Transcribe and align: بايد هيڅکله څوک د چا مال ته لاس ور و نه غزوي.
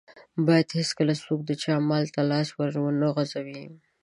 بايد 0.45 0.67
هيڅکله 0.79 1.13
څوک 1.23 1.39
د 1.45 1.51
چا 1.63 1.73
مال 1.89 2.05
ته 2.13 2.21
لاس 2.31 2.49
ور 2.57 2.73
و 2.79 2.85
نه 3.01 3.07
غزوي. 3.15 3.63